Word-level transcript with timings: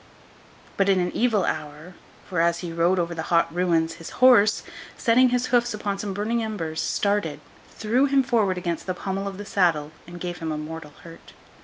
But, 0.77 0.89
in 0.89 0.99
an 0.99 1.11
evil 1.11 1.45
hour; 1.45 1.93
for, 2.27 2.41
as 2.41 2.61
he 2.61 2.73
rode 2.73 2.97
over 2.97 3.13
the 3.13 3.21
hot 3.29 3.53
ruins, 3.53 3.93
his 4.01 4.09
horse, 4.17 4.63
setting 4.97 5.29
his 5.29 5.45
hoofs 5.53 5.75
upon 5.75 5.99
some 5.99 6.11
burning 6.11 6.41
embers, 6.41 6.81
started, 6.81 7.39
threw 7.69 8.05
him 8.05 8.23
forward 8.23 8.57
against 8.57 8.87
the 8.87 8.95
pommel 8.95 9.27
of 9.27 9.37
the 9.37 9.45
saddle, 9.45 9.91
and 10.07 10.19
gave 10.19 10.39
him 10.39 10.51
a 10.51 10.57
mortal 10.57 10.93
hurt. 11.03 11.33